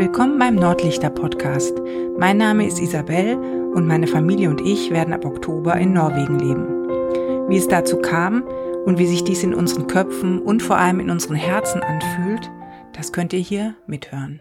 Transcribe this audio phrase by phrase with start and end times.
[0.00, 1.74] Willkommen beim Nordlichter Podcast.
[2.18, 3.36] Mein Name ist Isabel
[3.74, 7.50] und meine Familie und ich werden ab Oktober in Norwegen leben.
[7.50, 8.42] Wie es dazu kam
[8.86, 12.50] und wie sich dies in unseren Köpfen und vor allem in unseren Herzen anfühlt,
[12.94, 14.40] das könnt ihr hier mithören.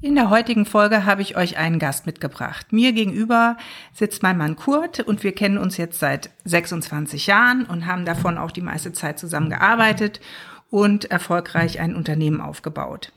[0.00, 2.72] In der heutigen Folge habe ich euch einen Gast mitgebracht.
[2.72, 3.58] Mir gegenüber
[3.92, 8.38] sitzt mein Mann Kurt und wir kennen uns jetzt seit 26 Jahren und haben davon
[8.38, 10.22] auch die meiste Zeit zusammengearbeitet
[10.70, 13.12] und erfolgreich ein Unternehmen aufgebaut.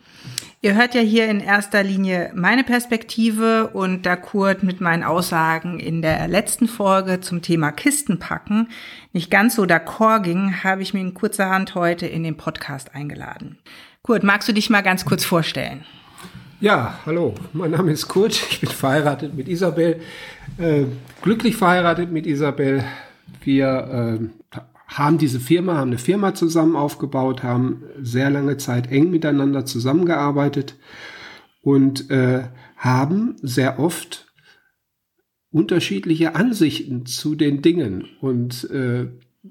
[0.61, 5.79] Ihr hört ja hier in erster Linie meine Perspektive und da Kurt mit meinen Aussagen
[5.79, 8.69] in der letzten Folge zum Thema Kistenpacken
[9.13, 12.95] nicht ganz so d'accord ging, habe ich mir in kurzer Hand heute in den Podcast
[12.95, 13.59] eingeladen.
[14.01, 15.85] Kurt, magst du dich mal ganz kurz vorstellen?
[16.59, 20.01] Ja, hallo, mein Name ist Kurt, ich bin verheiratet mit Isabel,
[20.57, 20.85] äh,
[21.21, 22.83] glücklich verheiratet mit Isabel.
[23.43, 24.57] Wir äh,
[24.87, 30.75] haben diese Firma, haben eine Firma zusammen aufgebaut, haben sehr lange Zeit eng miteinander zusammengearbeitet
[31.61, 32.43] und äh,
[32.77, 34.31] haben sehr oft
[35.51, 38.05] unterschiedliche Ansichten zu den Dingen.
[38.21, 39.07] Und äh,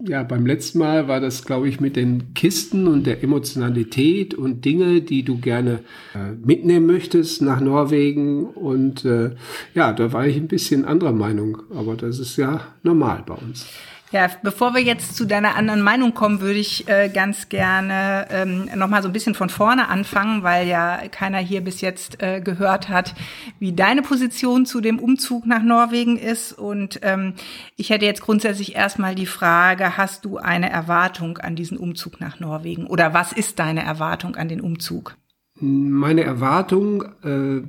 [0.07, 4.65] ja, beim letzten Mal war das, glaube ich, mit den Kisten und der Emotionalität und
[4.65, 5.81] Dinge, die du gerne
[6.15, 8.45] äh, mitnehmen möchtest nach Norwegen.
[8.45, 9.35] Und äh,
[9.75, 13.67] ja, da war ich ein bisschen anderer Meinung, aber das ist ja normal bei uns.
[14.13, 18.71] Ja, bevor wir jetzt zu deiner anderen Meinung kommen, würde ich äh, ganz gerne ähm,
[18.77, 22.89] nochmal so ein bisschen von vorne anfangen, weil ja keiner hier bis jetzt äh, gehört
[22.89, 23.15] hat,
[23.59, 26.53] wie deine Position zu dem Umzug nach Norwegen ist.
[26.53, 27.35] Und ähm,
[27.77, 32.39] ich hätte jetzt grundsätzlich erstmal die Frage, hast du eine Erwartung an diesen Umzug nach
[32.39, 32.87] Norwegen?
[32.87, 35.17] Oder was ist deine Erwartung an den Umzug?
[35.59, 37.63] Meine Erwartung äh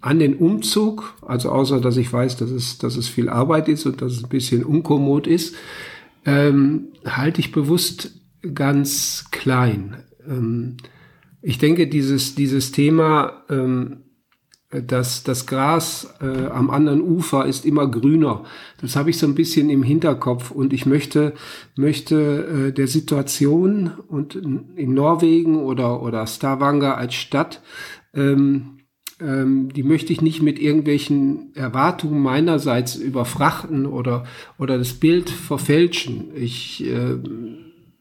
[0.00, 3.86] an den Umzug, also außer dass ich weiß, dass es, dass es viel Arbeit ist
[3.86, 5.54] und dass es ein bisschen unkommod ist,
[6.24, 8.12] ähm, halte ich bewusst
[8.54, 9.96] ganz klein.
[10.26, 10.76] Ähm,
[11.42, 13.98] ich denke, dieses, dieses Thema, ähm,
[14.70, 18.44] dass das Gras äh, am anderen Ufer ist immer grüner.
[18.80, 21.34] Das habe ich so ein bisschen im Hinterkopf und ich möchte
[21.74, 27.62] möchte äh, der Situation und in Norwegen oder oder Stavanger als Stadt
[28.14, 28.79] ähm,
[29.20, 34.24] ähm, die möchte ich nicht mit irgendwelchen Erwartungen meinerseits überfrachten oder,
[34.58, 36.28] oder das Bild verfälschen.
[36.34, 37.16] Ich äh,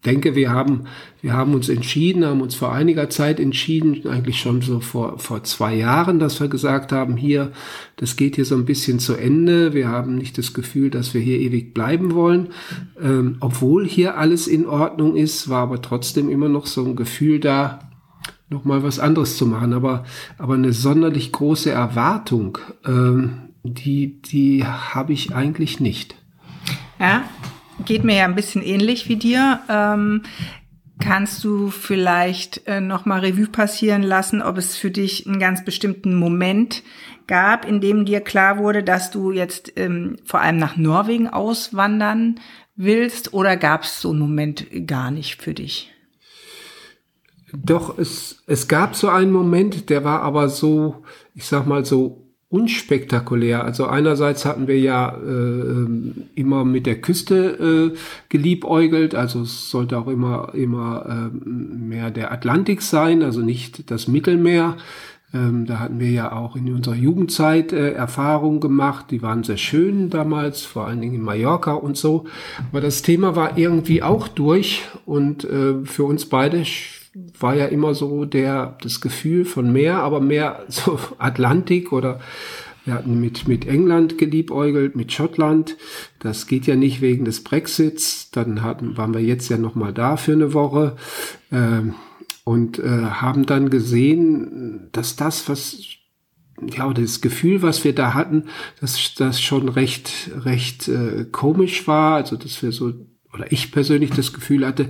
[0.06, 0.86] denke, wir haben,
[1.22, 5.44] wir haben uns entschieden, haben uns vor einiger Zeit entschieden, eigentlich schon so vor, vor
[5.44, 7.52] zwei Jahren, dass wir gesagt haben, hier,
[7.98, 9.74] das geht hier so ein bisschen zu Ende.
[9.74, 12.50] Wir haben nicht das Gefühl, dass wir hier ewig bleiben wollen.
[13.02, 17.40] Ähm, obwohl hier alles in Ordnung ist, war aber trotzdem immer noch so ein Gefühl
[17.40, 17.89] da,
[18.50, 19.74] noch mal was anderes zu machen.
[19.74, 20.04] Aber,
[20.38, 26.16] aber eine sonderlich große Erwartung, ähm, die, die habe ich eigentlich nicht.
[27.00, 27.24] Ja,
[27.86, 29.60] geht mir ja ein bisschen ähnlich wie dir.
[29.70, 30.24] Ähm,
[31.00, 35.64] kannst du vielleicht äh, noch mal Revue passieren lassen, ob es für dich einen ganz
[35.64, 36.84] bestimmten Moment
[37.28, 42.40] gab, in dem dir klar wurde, dass du jetzt ähm, vor allem nach Norwegen auswandern
[42.76, 45.92] willst, oder gab es so einen Moment gar nicht für dich?
[47.54, 51.04] Doch, es, es gab so einen Moment, der war aber so,
[51.36, 53.64] ich sag mal so unspektakulär.
[53.64, 55.88] Also einerseits hatten wir ja äh,
[56.36, 57.98] immer mit der Küste äh,
[58.30, 64.08] geliebäugelt, also es sollte auch immer immer äh, mehr der Atlantik sein, also nicht das
[64.08, 64.78] Mittelmeer.
[65.32, 69.58] Ähm, da hatten wir ja auch in unserer Jugendzeit äh, Erfahrungen gemacht, die waren sehr
[69.58, 72.26] schön damals, vor allen Dingen in Mallorca und so.
[72.72, 76.66] Aber das Thema war irgendwie auch durch und äh, für uns beide
[77.40, 82.20] war ja immer so der, das Gefühl von Meer, aber mehr so Atlantik oder
[82.86, 85.78] wir hatten mit, mit England geliebäugelt, mit Schottland.
[86.20, 88.32] Das geht ja nicht wegen des Brexits.
[88.32, 90.96] Dann hatten, waren wir jetzt ja noch mal da für eine Woche
[91.52, 91.94] ähm,
[92.46, 95.78] und äh, haben dann gesehen, dass das, was
[96.68, 98.46] ja, das Gefühl, was wir da hatten,
[98.82, 102.16] dass das schon recht, recht äh, komisch war.
[102.16, 102.94] Also, dass wir so,
[103.34, 104.90] oder ich persönlich das Gefühl hatte,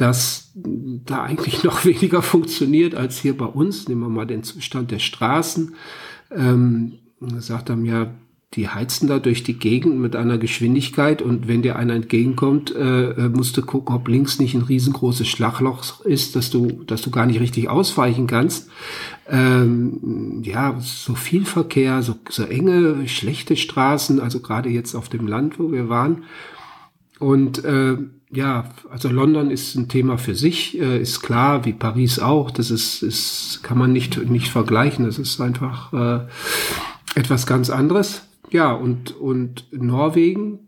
[0.00, 3.88] dass da eigentlich noch weniger funktioniert als hier bei uns.
[3.88, 5.74] Nehmen wir mal den Zustand der Straßen.
[6.30, 6.94] Ähm,
[7.38, 8.14] sagt er mir,
[8.54, 13.10] die heizen da durch die Gegend mit einer Geschwindigkeit und wenn dir einer entgegenkommt, äh,
[13.10, 17.10] äh, musst du gucken, ob links nicht ein riesengroßes Schlagloch ist, dass du, dass du
[17.10, 18.68] gar nicht richtig ausweichen kannst.
[19.28, 25.28] Ähm, ja, so viel Verkehr, so, so enge, schlechte Straßen, also gerade jetzt auf dem
[25.28, 26.24] Land, wo wir waren.
[27.20, 27.98] Und äh,
[28.32, 32.50] ja, also London ist ein Thema für sich, äh, ist klar, wie Paris auch.
[32.50, 35.04] Das ist, ist kann man nicht nicht vergleichen.
[35.04, 36.26] Das ist einfach äh,
[37.14, 38.22] etwas ganz anderes.
[38.50, 40.60] Ja, und und Norwegen.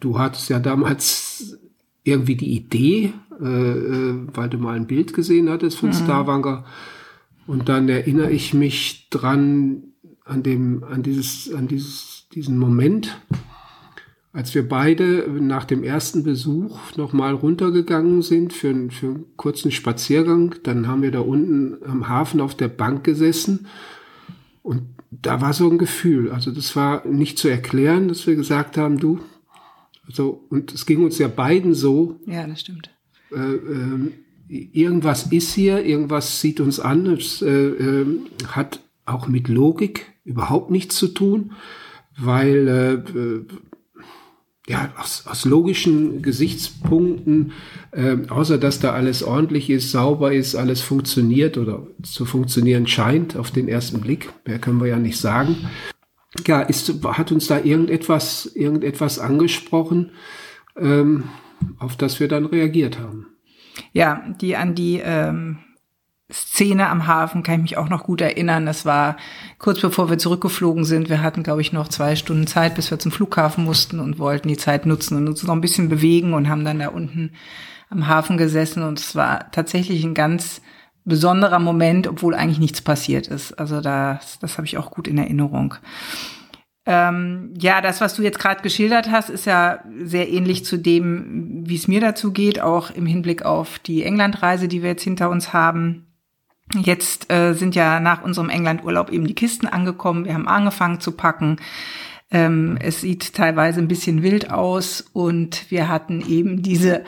[0.00, 1.58] Du hattest ja damals
[2.02, 5.94] irgendwie die Idee, äh, äh weil du mal ein Bild gesehen hattest von mhm.
[5.94, 6.64] Stavanger.
[7.46, 9.84] Und dann erinnere ich mich dran
[10.24, 13.20] an dem, an dieses, an dieses, diesen Moment,
[14.32, 19.70] als wir beide nach dem ersten Besuch nochmal runtergegangen sind für, einen, für einen kurzen
[19.70, 23.66] Spaziergang, dann haben wir da unten am Hafen auf der Bank gesessen
[24.62, 28.78] und da war so ein Gefühl, also das war nicht zu erklären, dass wir gesagt
[28.78, 29.20] haben, du,
[30.06, 32.18] also, und es ging uns ja beiden so.
[32.26, 32.90] Ja, das stimmt.
[33.30, 34.12] Äh, äh,
[34.48, 38.06] irgendwas ist hier, irgendwas sieht uns an, es äh, äh
[38.48, 41.52] hat auch mit Logik überhaupt nichts zu tun,
[42.16, 43.46] weil äh, äh
[44.68, 47.52] ja, aus, aus logischen Gesichtspunkten,
[47.90, 53.36] äh, außer dass da alles ordentlich ist, sauber ist, alles funktioniert oder zu funktionieren scheint
[53.36, 55.56] auf den ersten Blick, mehr können wir ja nicht sagen.
[56.46, 60.12] Ja, ist, hat uns da irgendetwas, irgendetwas angesprochen,
[60.76, 61.24] ähm,
[61.78, 63.26] auf das wir dann reagiert haben.
[63.92, 65.58] Ja, die an die ähm,
[66.32, 68.66] Szene am Hafen kann ich mich auch noch gut erinnern.
[68.66, 69.16] Das war
[69.58, 71.08] kurz bevor wir zurückgeflogen sind.
[71.08, 74.48] Wir hatten, glaube ich, noch zwei Stunden Zeit, bis wir zum Flughafen mussten und wollten
[74.48, 77.32] die Zeit nutzen und uns noch ein bisschen bewegen und haben dann da unten
[77.90, 78.82] am Hafen gesessen.
[78.82, 80.62] Und es war tatsächlich ein ganz
[81.04, 83.58] besonderer Moment, obwohl eigentlich nichts passiert ist.
[83.58, 85.74] Also das, das habe ich auch gut in Erinnerung.
[86.84, 91.62] Ähm, ja, das, was du jetzt gerade geschildert hast, ist ja sehr ähnlich zu dem,
[91.64, 95.30] wie es mir dazu geht, auch im Hinblick auf die Englandreise, die wir jetzt hinter
[95.30, 96.06] uns haben.
[96.74, 100.24] Jetzt äh, sind ja nach unserem Englandurlaub eben die Kisten angekommen.
[100.24, 101.56] Wir haben angefangen zu packen.
[102.30, 107.04] Ähm, es sieht teilweise ein bisschen wild aus und wir hatten eben diese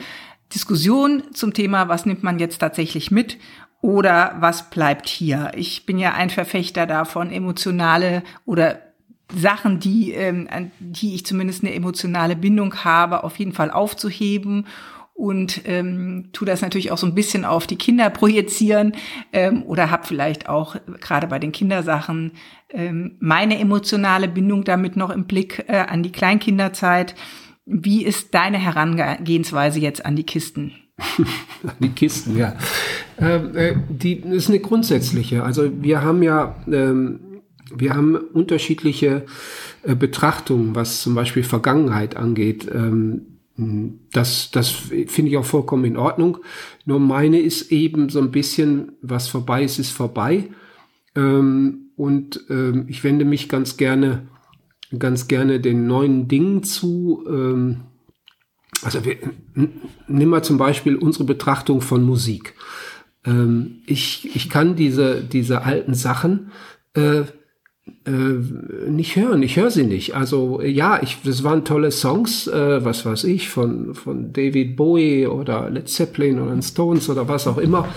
[0.53, 3.39] Diskussion zum Thema, was nimmt man jetzt tatsächlich mit
[3.81, 5.51] oder was bleibt hier.
[5.55, 8.79] Ich bin ja ein Verfechter davon, emotionale oder
[9.33, 14.67] Sachen, die, ähm, an die ich zumindest eine emotionale Bindung habe, auf jeden Fall aufzuheben
[15.15, 18.91] und ähm, tu das natürlich auch so ein bisschen auf die Kinder projizieren
[19.31, 22.33] ähm, oder hab vielleicht auch gerade bei den Kindersachen
[22.69, 27.15] ähm, meine emotionale Bindung damit noch im Blick äh, an die Kleinkinderzeit.
[27.65, 30.73] Wie ist deine Herangehensweise jetzt an die Kisten?
[31.79, 32.55] die Kisten, ja.
[33.17, 35.43] Ähm, äh, die ist eine grundsätzliche.
[35.43, 37.21] Also wir haben ja ähm,
[37.73, 39.25] wir haben unterschiedliche
[39.83, 42.69] äh, Betrachtungen, was zum Beispiel Vergangenheit angeht.
[42.71, 46.39] Ähm, das, das finde ich auch vollkommen in Ordnung.
[46.85, 50.49] Nur meine ist eben so ein bisschen, was vorbei ist, ist vorbei.
[51.15, 54.27] Ähm, und ähm, ich wende mich ganz gerne,
[54.97, 57.23] ganz gerne den neuen Dingen zu.
[57.29, 57.81] Ähm,
[58.81, 59.17] also wir,
[60.07, 62.55] nimm mal zum Beispiel unsere Betrachtung von Musik.
[63.25, 66.51] Ähm, ich, ich kann diese, diese alten Sachen
[66.93, 67.23] äh,
[68.05, 68.09] äh,
[68.89, 69.43] nicht hören.
[69.43, 70.15] Ich höre sie nicht.
[70.15, 75.27] Also ja, ich, das waren tolle Songs, äh, was weiß ich, von, von David Bowie
[75.27, 77.87] oder Led Zeppelin oder Stones oder was auch immer.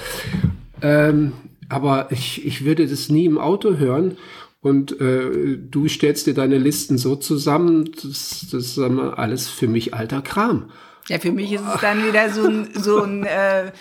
[0.82, 1.32] Ähm,
[1.68, 4.16] aber ich, ich würde das nie im Auto hören.
[4.60, 9.94] Und äh, du stellst dir deine Listen so zusammen, das, das ist alles für mich
[9.94, 10.70] alter Kram.
[11.08, 13.72] Ja, für mich ist es dann wieder so ein, so ein äh,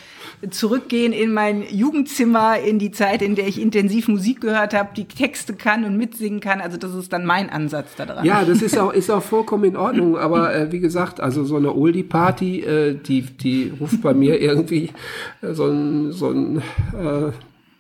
[0.52, 5.06] Zurückgehen in mein Jugendzimmer, in die Zeit, in der ich intensiv Musik gehört habe, die
[5.06, 6.62] Texte kann und mitsingen kann.
[6.62, 8.24] Also das ist dann mein Ansatz daran.
[8.24, 10.18] Ja, das ist auch, ist auch vollkommen in Ordnung.
[10.18, 14.92] Aber äh, wie gesagt, also so eine Oldie-Party, äh, die, die ruft bei mir irgendwie
[15.42, 17.32] so ein, so ein äh,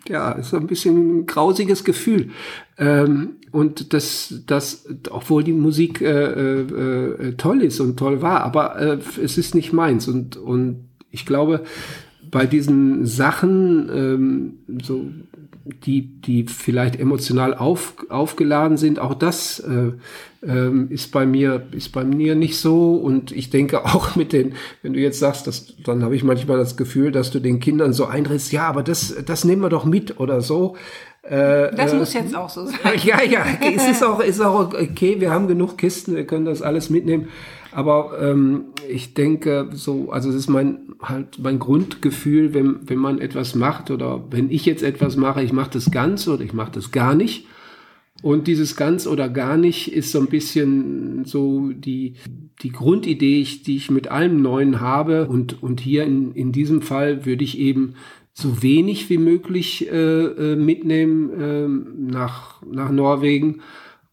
[0.09, 2.31] ja, so ein bisschen ein grausiges Gefühl.
[2.77, 8.41] Ähm, und das, das, obwohl die Musik äh, äh, äh, toll ist und toll war,
[8.41, 10.07] aber äh, es ist nicht meins.
[10.07, 11.63] Und, und ich glaube,
[12.31, 15.05] bei diesen Sachen, ähm, so
[15.85, 19.91] die, die vielleicht emotional auf, aufgeladen sind, auch das äh,
[20.45, 22.95] ähm, ist bei mir ist bei mir nicht so.
[22.95, 26.57] Und ich denke auch mit den, wenn du jetzt sagst, dass, dann habe ich manchmal
[26.57, 29.85] das Gefühl, dass du den Kindern so eintrittst, ja, aber das, das nehmen wir doch
[29.85, 30.75] mit oder so.
[31.23, 32.77] Äh, das äh, muss jetzt auch so sein.
[33.03, 35.19] Ja, ja, es ist auch, ist auch okay.
[35.19, 37.27] Wir haben genug Kisten, wir können das alles mitnehmen.
[37.77, 43.19] Aber ähm, ich denke, so, also es ist mein halt mein Grundgefühl, wenn, wenn man
[43.19, 46.71] etwas macht oder wenn ich jetzt etwas mache, ich mache das ganz oder ich mache
[46.71, 47.45] das gar nicht.
[48.23, 52.15] Und dieses ganz oder gar nicht ist so ein bisschen so die,
[52.63, 55.27] die Grundidee, die ich mit allem Neuen habe.
[55.27, 57.93] Und, und hier in, in diesem Fall würde ich eben
[58.33, 61.67] so wenig wie möglich äh, äh mitnehmen äh,
[62.11, 63.61] nach, nach Norwegen,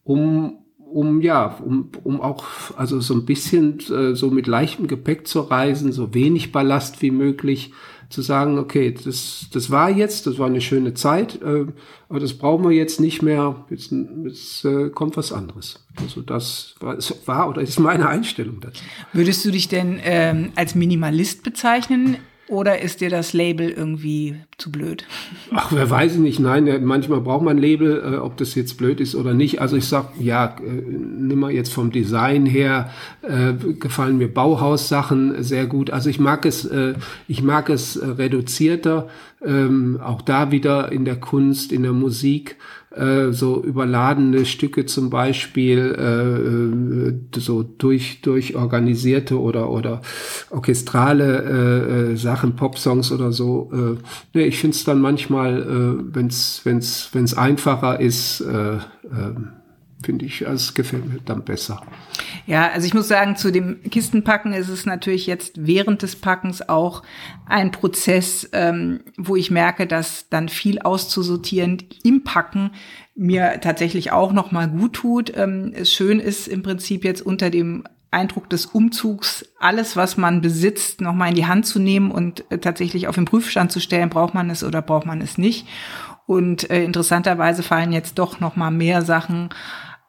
[0.03, 0.59] um,
[0.91, 2.45] um ja, um, um auch
[2.77, 7.11] also so ein bisschen äh, so mit leichtem Gepäck zu reisen, so wenig Ballast wie
[7.11, 7.71] möglich,
[8.09, 11.65] zu sagen, okay, das, das war jetzt, das war eine schöne Zeit, äh,
[12.07, 15.85] aber das brauchen wir jetzt nicht mehr, jetzt, jetzt äh, kommt was anderes.
[15.99, 18.83] Also das war, war oder ist meine Einstellung dazu.
[19.13, 24.71] Würdest du dich denn ähm, als Minimalist bezeichnen oder ist dir das Label irgendwie zu
[24.71, 25.05] blöd?
[25.51, 26.39] Ach, wer weiß ich nicht.
[26.39, 29.61] Nein, manchmal braucht man Label, äh, ob das jetzt blöd ist oder nicht.
[29.61, 32.91] Also ich sag, ja, äh, nimm mal jetzt vom Design her,
[33.23, 35.89] äh, gefallen mir Bauhaussachen sehr gut.
[35.89, 36.69] Also ich mag es,
[37.27, 39.09] ich mag es reduzierter,
[39.43, 42.57] ähm, auch da wieder in der Kunst, in der Musik.
[42.95, 50.01] Äh, so überladene Stücke zum Beispiel, äh, äh, so durch, durch organisierte oder, oder
[50.49, 53.69] orchestrale äh, äh, Sachen, Popsongs oder so.
[53.73, 53.97] Äh,
[54.33, 58.79] nee, ich finde es dann manchmal, äh, wenn es wenn's, wenn's einfacher ist, äh, äh,
[60.05, 61.81] finde ich, es gefällt mir dann besser.
[62.45, 66.69] Ja, also ich muss sagen, zu dem Kistenpacken ist es natürlich jetzt während des Packens
[66.69, 67.01] auch
[67.47, 72.71] ein Prozess, ähm, wo ich merke, dass dann viel auszusortieren im Packen
[73.15, 75.35] mir tatsächlich auch noch mal gut tut.
[75.35, 81.01] Ähm, schön ist im Prinzip jetzt unter dem Eindruck des Umzugs alles, was man besitzt,
[81.01, 84.09] noch mal in die Hand zu nehmen und äh, tatsächlich auf den Prüfstand zu stellen,
[84.09, 85.67] braucht man es oder braucht man es nicht.
[86.25, 89.49] Und äh, interessanterweise fallen jetzt doch noch mal mehr Sachen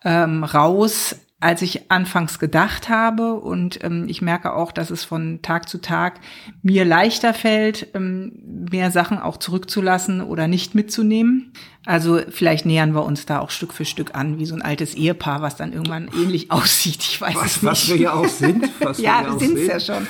[0.07, 3.35] ähm, raus, als ich anfangs gedacht habe.
[3.35, 6.21] Und ähm, ich merke auch, dass es von Tag zu Tag
[6.63, 11.53] mir leichter fällt, ähm, mehr Sachen auch zurückzulassen oder nicht mitzunehmen.
[11.85, 14.95] Also vielleicht nähern wir uns da auch Stück für Stück an, wie so ein altes
[14.95, 17.01] Ehepaar, was dann irgendwann ähnlich aussieht.
[17.01, 17.71] Ich weiß was, es nicht.
[17.71, 18.71] Was wir ja auch sind.
[18.81, 20.07] Was ja, wir, wir sind es ja schon.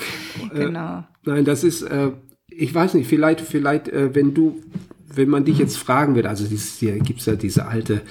[0.54, 1.04] Äh, genau.
[1.24, 2.12] Nein, das ist, äh,
[2.48, 4.62] ich weiß nicht, vielleicht, vielleicht, äh, wenn du
[5.16, 8.02] wenn man dich jetzt fragen würde, also dieses, hier gibt's ja diese alte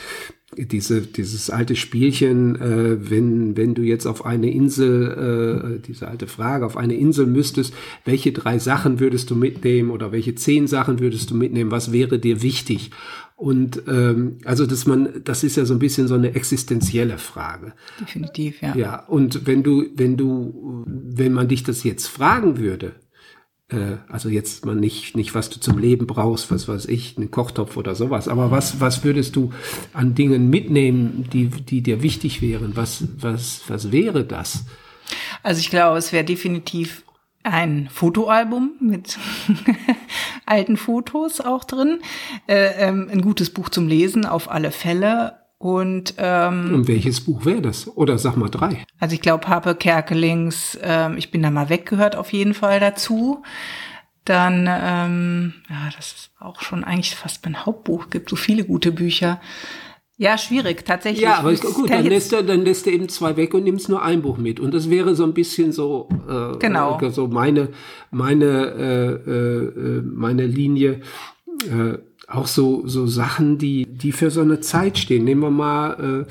[0.57, 6.27] diese, dieses alte Spielchen, äh, wenn, wenn du jetzt auf eine Insel, äh, diese alte
[6.27, 7.73] Frage, auf eine Insel müsstest,
[8.05, 12.19] welche drei Sachen würdest du mitnehmen oder welche zehn Sachen würdest du mitnehmen, was wäre
[12.19, 12.91] dir wichtig?
[13.35, 17.73] Und ähm, also dass man, das ist ja so ein bisschen so eine existenzielle Frage.
[17.99, 18.75] Definitiv, ja.
[18.75, 22.93] Ja, und wenn du, wenn du, wenn man dich das jetzt fragen würde,
[23.69, 27.31] äh, also jetzt mal nicht, nicht, was du zum Leben brauchst, was weiß ich, einen
[27.31, 29.51] Kochtopf oder sowas, aber was, was würdest du
[29.93, 32.75] an Dingen mitnehmen, die, die dir wichtig wären?
[32.75, 34.65] Was, was, was wäre das?
[35.43, 37.03] Also ich glaube, es wäre definitiv
[37.43, 39.19] ein Fotoalbum mit
[40.45, 42.01] alten Fotos auch drin,
[42.47, 47.43] äh, ähm, ein gutes Buch zum Lesen auf alle Fälle und, ähm, Und welches Buch
[47.43, 47.87] wäre das?
[47.97, 48.85] Oder sag mal drei.
[48.99, 53.41] Also ich glaube, Pape Kerkelings, ähm, ich bin da mal weggehört auf jeden Fall dazu.
[54.25, 58.11] Dann, ähm, ja, das ist auch schon eigentlich fast mein Hauptbuch.
[58.11, 59.41] Gibt so viele gute Bücher.
[60.17, 61.23] Ja, schwierig, tatsächlich.
[61.23, 64.03] Ja, aber gut, dann lässt, er, dann lässt er eben zwei weg und nimmst nur
[64.03, 64.59] ein Buch mit.
[64.59, 66.99] Und das wäre so ein bisschen so, äh, genau.
[67.09, 67.69] so meine,
[68.11, 68.45] meine,
[69.25, 71.01] äh, äh, meine Linie.
[71.63, 75.23] Äh, auch so, so Sachen, die, die für so eine Zeit stehen.
[75.23, 76.25] Nehmen wir mal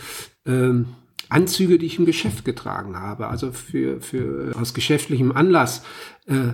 [0.47, 0.85] äh, äh,
[1.29, 5.83] Anzüge, die ich im Geschäft getragen habe, also für, für aus geschäftlichem Anlass.
[6.27, 6.53] Äh,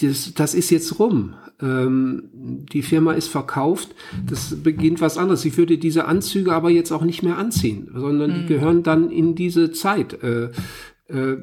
[0.00, 1.34] das, das ist jetzt rum.
[1.60, 3.94] Ähm, die Firma ist verkauft.
[4.26, 5.44] Das beginnt was anderes.
[5.44, 8.34] Ich würde diese Anzüge aber jetzt auch nicht mehr anziehen, sondern mhm.
[8.34, 10.22] die gehören dann in diese Zeit.
[10.22, 10.50] Äh,
[11.08, 11.36] äh,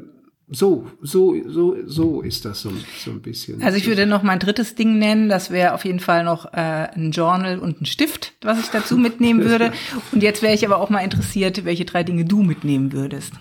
[0.53, 3.63] so, so, so, so ist das so, so ein bisschen.
[3.63, 5.29] Also ich würde noch mein drittes Ding nennen.
[5.29, 8.97] Das wäre auf jeden Fall noch äh, ein Journal und ein Stift, was ich dazu
[8.97, 9.71] mitnehmen würde.
[10.11, 13.33] Und jetzt wäre ich aber auch mal interessiert, welche drei Dinge du mitnehmen würdest.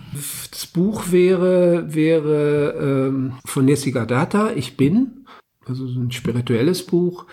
[0.51, 5.25] Das Buch wäre, wäre ähm, von Jessica Data, Ich bin,
[5.65, 7.25] also so ein spirituelles Buch.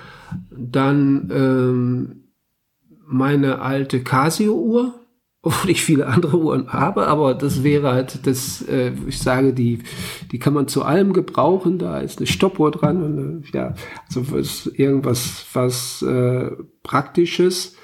[0.51, 2.25] Dann ähm,
[3.07, 4.99] meine alte Casio-Uhr
[5.43, 9.81] obwohl ich viele andere Uhren habe, aber das wäre halt das, äh, ich sage, die,
[10.33, 11.79] die kann man zu allem gebrauchen.
[11.79, 13.75] Da ist eine Stoppuhr dran und äh, ja,
[14.07, 16.51] also was, irgendwas was äh,
[16.83, 17.77] Praktisches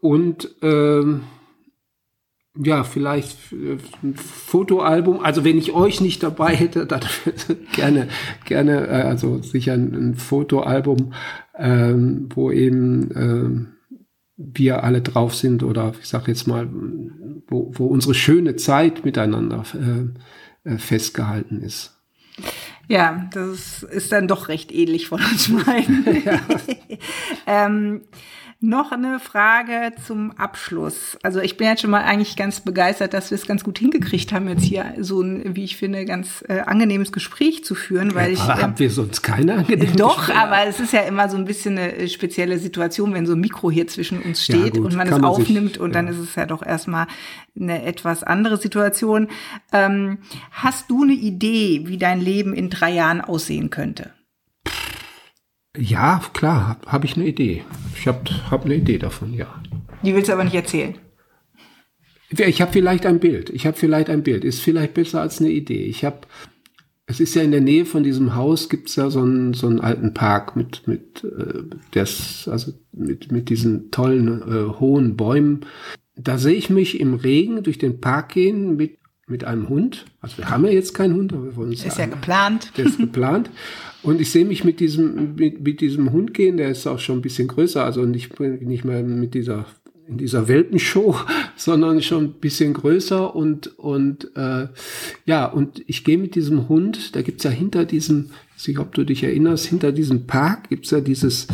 [0.00, 1.22] und ähm,
[2.62, 5.20] ja, vielleicht äh, ein Fotoalbum.
[5.20, 7.00] Also wenn ich euch nicht dabei hätte, dann
[7.74, 8.08] gerne,
[8.44, 11.12] gerne, äh, also sicher ein, ein Fotoalbum,
[11.58, 13.75] ähm, wo eben ähm,
[14.36, 16.68] wir alle drauf sind oder ich sage jetzt mal,
[17.48, 21.92] wo, wo unsere schöne Zeit miteinander äh, äh, festgehalten ist.
[22.88, 26.04] Ja, das ist dann doch recht ähnlich von uns beiden.
[26.24, 26.40] Ja.
[27.46, 28.02] ähm,
[28.60, 31.18] noch eine Frage zum Abschluss.
[31.22, 34.32] Also ich bin jetzt schon mal eigentlich ganz begeistert, dass wir es ganz gut hingekriegt
[34.32, 38.32] haben, jetzt hier so ein, wie ich finde, ganz äh, angenehmes Gespräch zu führen, weil
[38.32, 38.40] ja, ich.
[38.40, 40.40] Ähm, haben wir sonst keine angenehmen Doch, Gespräche?
[40.40, 43.70] aber es ist ja immer so ein bisschen eine spezielle Situation, wenn so ein Mikro
[43.70, 46.34] hier zwischen uns steht ja, gut, und man es aufnimmt sich, und dann ist es
[46.34, 47.08] ja doch erstmal
[47.60, 49.28] eine etwas andere Situation.
[49.72, 50.18] Ähm,
[50.50, 54.12] hast du eine Idee, wie dein Leben in drei Jahren aussehen könnte?
[55.76, 57.64] Ja, klar, habe hab ich eine Idee.
[57.96, 59.62] Ich habe hab eine Idee davon, ja.
[60.02, 60.94] Die willst du aber nicht erzählen.
[62.30, 63.50] Ich habe vielleicht ein Bild.
[63.50, 64.44] Ich habe vielleicht ein Bild.
[64.44, 65.84] Ist vielleicht besser als eine Idee.
[65.84, 66.20] Ich habe
[67.06, 69.68] es ist ja in der Nähe von diesem Haus gibt es ja so einen, so
[69.68, 71.62] einen alten Park mit, mit, äh,
[71.94, 75.66] des, also mit, mit diesen tollen äh, hohen Bäumen.
[76.16, 80.04] Da sehe ich mich im Regen durch den Park gehen mit, mit einem Hund.
[80.20, 82.72] Also wir haben ja jetzt keinen Hund, aber wir wollen es Ist ja geplant.
[82.76, 83.50] Der ist geplant.
[84.02, 87.18] Und ich sehe mich mit diesem, mit, mit diesem Hund gehen, der ist auch schon
[87.18, 89.66] ein bisschen größer, also nicht, nicht mehr mit dieser
[90.08, 91.16] in dieser Weltenshow,
[91.56, 94.68] sondern schon ein bisschen größer und und äh,
[95.24, 97.16] ja und ich gehe mit diesem Hund.
[97.16, 100.68] Da gibt's ja hinter diesem, ich weiß nicht, ob du dich erinnerst, hinter diesem Park
[100.68, 101.48] gibt's ja dieses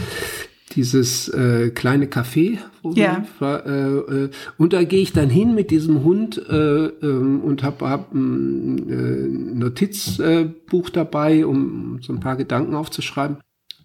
[0.74, 2.58] dieses äh, kleine Café.
[2.94, 3.24] Ja.
[3.38, 7.62] Wir, äh, äh, und da gehe ich dann hin mit diesem Hund äh, ähm, und
[7.62, 13.38] habe hab ein äh, Notizbuch dabei, um so ein paar Gedanken aufzuschreiben.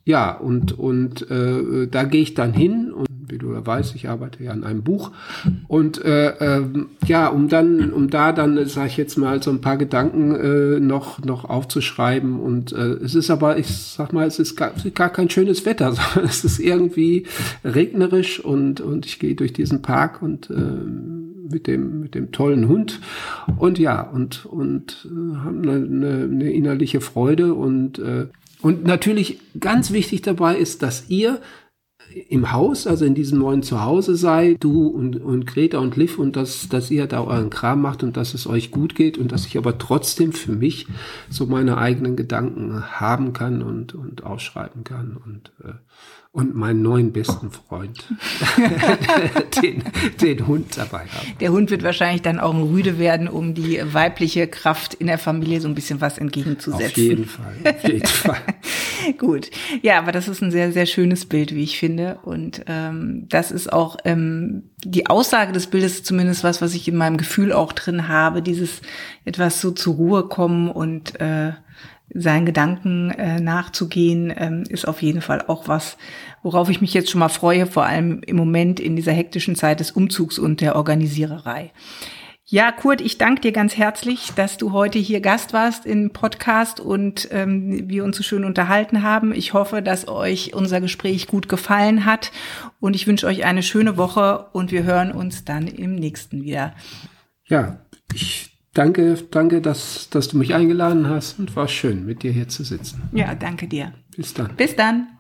[0.07, 4.07] Ja, und, und äh, da gehe ich dann hin und wie du ja weißt, ich
[4.07, 5.11] arbeite ja an einem Buch.
[5.67, 6.63] Und äh, äh,
[7.05, 10.79] ja, um dann, um da dann, sage ich jetzt mal, so ein paar Gedanken äh,
[10.79, 12.39] noch, noch aufzuschreiben.
[12.39, 15.91] Und äh, es ist aber, ich sag mal, es ist gar, gar kein schönes Wetter,
[16.13, 17.25] sondern es ist irgendwie
[17.65, 22.69] regnerisch und, und ich gehe durch diesen Park und äh, mit dem, mit dem tollen
[22.69, 23.01] Hund.
[23.57, 28.27] Und ja, und, und äh, haben eine, eine, eine innerliche Freude und äh,
[28.61, 31.41] und natürlich ganz wichtig dabei ist, dass ihr
[32.29, 36.35] im Haus, also in diesem neuen Zuhause sei, du und, und Greta und Liv und
[36.35, 39.45] dass, dass ihr da euren Kram macht und dass es euch gut geht und dass
[39.45, 40.87] ich aber trotzdem für mich
[41.29, 45.73] so meine eigenen Gedanken haben kann und, und ausschreiben kann und äh,
[46.37, 48.03] und meinen neuen besten Freund,
[49.63, 49.83] den,
[50.21, 51.35] den Hund dabei haben.
[51.39, 55.17] Der Hund wird wahrscheinlich dann auch ein Rüde werden, um die weibliche Kraft in der
[55.17, 56.85] Familie so ein bisschen was entgegenzusetzen.
[56.85, 58.41] Auf jeden Fall, auf jeden Fall.
[59.17, 59.49] Gut,
[59.81, 62.19] ja, aber das ist ein sehr, sehr schönes Bild, wie ich finde.
[62.23, 66.95] Und ähm, das ist auch ähm, die Aussage des Bildes, zumindest was, was ich in
[66.95, 68.81] meinem Gefühl auch drin habe, dieses
[69.25, 71.53] etwas so zur Ruhe kommen und äh,
[72.13, 75.97] seinen Gedanken äh, nachzugehen, ähm, ist auf jeden Fall auch was,
[76.41, 79.79] worauf ich mich jetzt schon mal freue, vor allem im Moment in dieser hektischen Zeit
[79.79, 81.71] des Umzugs und der Organisiererei.
[82.49, 86.79] Ja, Kurt, ich danke dir ganz herzlich, dass du heute hier Gast warst im Podcast
[86.79, 89.33] und ähm, wir uns so schön unterhalten haben.
[89.33, 92.31] Ich hoffe, dass euch unser Gespräch gut gefallen hat
[92.79, 96.73] und ich wünsche euch eine schöne Woche und wir hören uns dann im nächsten wieder.
[97.47, 97.81] Ja,
[98.13, 102.47] ich danke, danke, dass, dass du mich eingeladen hast und war schön, mit dir hier
[102.47, 103.09] zu sitzen.
[103.11, 103.91] Ja, danke dir.
[104.15, 104.55] Bis dann.
[104.55, 105.16] Bis dann.